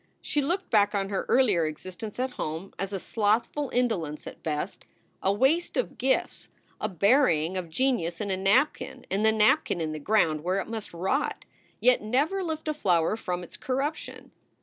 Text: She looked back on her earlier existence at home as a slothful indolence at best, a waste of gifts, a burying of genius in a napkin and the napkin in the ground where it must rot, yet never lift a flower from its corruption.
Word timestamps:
She 0.19 0.41
looked 0.41 0.71
back 0.71 0.95
on 0.95 1.09
her 1.09 1.27
earlier 1.29 1.67
existence 1.67 2.19
at 2.19 2.31
home 2.31 2.73
as 2.79 2.91
a 2.91 2.99
slothful 2.99 3.69
indolence 3.71 4.25
at 4.25 4.41
best, 4.41 4.83
a 5.21 5.31
waste 5.31 5.77
of 5.77 5.99
gifts, 5.99 6.49
a 6.79 6.89
burying 6.89 7.55
of 7.55 7.69
genius 7.69 8.19
in 8.19 8.31
a 8.31 8.35
napkin 8.35 9.05
and 9.11 9.23
the 9.23 9.31
napkin 9.31 9.79
in 9.79 9.91
the 9.91 9.99
ground 9.99 10.43
where 10.43 10.59
it 10.59 10.67
must 10.67 10.91
rot, 10.91 11.45
yet 11.79 12.01
never 12.01 12.41
lift 12.43 12.67
a 12.67 12.73
flower 12.73 13.15
from 13.15 13.43
its 13.43 13.55
corruption. 13.57 14.31